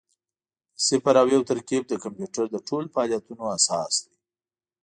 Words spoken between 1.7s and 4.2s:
د کمپیوټر د ټولو فعالیتونو اساس دی.